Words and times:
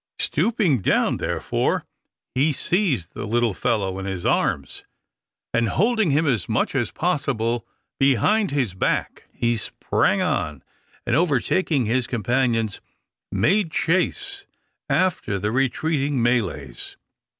Stooping 0.17 0.81
down, 0.81 1.17
therefore, 1.17 1.85
he 2.33 2.53
seized 2.53 3.13
the 3.13 3.27
little 3.27 3.53
fellow 3.53 3.99
in 3.99 4.07
his 4.07 4.25
arms, 4.25 4.83
and, 5.53 5.69
holding 5.69 6.09
him 6.09 6.25
as 6.25 6.49
much 6.49 6.73
as 6.73 6.89
possible 6.89 7.67
behind 7.99 8.49
his 8.49 8.73
back, 8.73 9.25
he 9.31 9.55
sprang 9.55 10.19
on, 10.19 10.63
and 11.05 11.15
overtaking 11.15 11.85
his 11.85 12.07
companions, 12.07 12.81
made 13.31 13.69
chase 13.71 14.47
after 14.89 15.37
the 15.37 15.51
retreating 15.51 16.19
Malays. 16.19 16.97